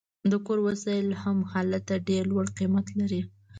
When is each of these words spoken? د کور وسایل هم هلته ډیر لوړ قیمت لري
د 0.31 0.33
کور 0.45 0.59
وسایل 0.67 1.07
هم 1.23 1.37
هلته 1.53 1.93
ډیر 2.07 2.23
لوړ 2.31 2.45
قیمت 2.57 2.87
لري 2.99 3.21